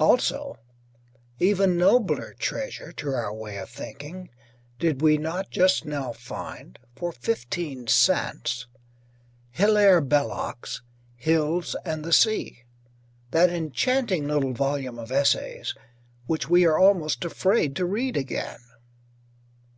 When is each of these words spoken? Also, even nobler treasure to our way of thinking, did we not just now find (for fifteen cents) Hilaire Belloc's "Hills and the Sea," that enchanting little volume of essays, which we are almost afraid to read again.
Also, 0.00 0.58
even 1.38 1.76
nobler 1.76 2.34
treasure 2.38 2.92
to 2.92 3.10
our 3.10 3.30
way 3.34 3.58
of 3.58 3.68
thinking, 3.68 4.30
did 4.78 5.02
we 5.02 5.18
not 5.18 5.50
just 5.50 5.84
now 5.84 6.14
find 6.14 6.78
(for 6.96 7.12
fifteen 7.12 7.86
cents) 7.86 8.66
Hilaire 9.50 10.00
Belloc's 10.00 10.80
"Hills 11.14 11.76
and 11.84 12.06
the 12.06 12.12
Sea," 12.14 12.62
that 13.32 13.50
enchanting 13.50 14.26
little 14.26 14.54
volume 14.54 14.98
of 14.98 15.12
essays, 15.12 15.74
which 16.24 16.48
we 16.48 16.64
are 16.64 16.78
almost 16.78 17.22
afraid 17.26 17.76
to 17.76 17.84
read 17.84 18.16
again. 18.16 18.60